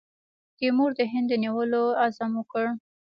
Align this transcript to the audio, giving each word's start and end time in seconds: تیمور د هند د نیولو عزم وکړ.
تیمور 0.57 0.91
د 0.99 1.01
هند 1.11 1.27
د 1.29 1.33
نیولو 1.43 1.83
عزم 2.03 2.31
وکړ. 2.37 2.65